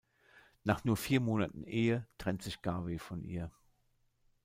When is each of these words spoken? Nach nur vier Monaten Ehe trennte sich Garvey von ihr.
Nach 0.63 0.83
nur 0.83 0.97
vier 0.97 1.19
Monaten 1.19 1.63
Ehe 1.63 2.07
trennte 2.17 2.45
sich 2.45 2.63
Garvey 2.63 2.97
von 2.97 3.23
ihr. 3.23 3.51